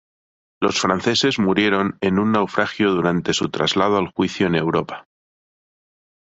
Los 0.59 0.81
franceses 0.81 1.37
murieron 1.37 1.99
en 2.01 2.17
un 2.17 2.31
naufragio 2.31 2.89
durante 2.89 3.33
su 3.35 3.51
traslado 3.51 3.97
al 3.97 4.07
juicio 4.11 4.47
en 4.47 4.55
Europa. 4.55 5.05